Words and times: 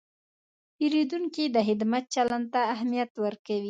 پیرودونکی 0.75 1.45
د 1.55 1.57
خدمت 1.67 2.03
چلند 2.15 2.45
ته 2.53 2.61
اهمیت 2.73 3.11
ورکوي. 3.23 3.59